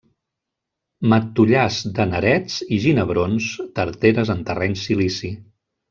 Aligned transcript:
Matollars 1.13 1.77
de 1.99 2.09
nerets 2.15 2.57
i 2.77 2.79
ginebrons, 2.87 3.53
tarteres 3.81 4.37
en 4.39 4.43
terreny 4.51 4.79
silici. 4.89 5.33